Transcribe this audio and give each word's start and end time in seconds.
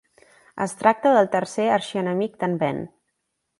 Es 0.65 0.73
tracta 0.79 1.11
del 1.17 1.29
tercer 1.37 1.67
arxienemic 1.75 2.43
d'en 2.43 2.59
Ben. 2.67 2.83